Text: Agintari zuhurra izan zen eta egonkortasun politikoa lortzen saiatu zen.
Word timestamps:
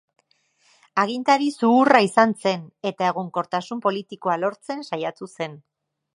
Agintari 1.01 1.49
zuhurra 1.63 2.01
izan 2.05 2.33
zen 2.47 2.65
eta 2.93 3.11
egonkortasun 3.11 3.85
politikoa 3.87 4.39
lortzen 4.47 4.85
saiatu 4.89 5.31
zen. 5.39 5.57